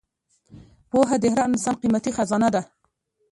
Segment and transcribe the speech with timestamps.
[0.89, 2.61] پوهه د هر انسان قیمتي خزانه ده.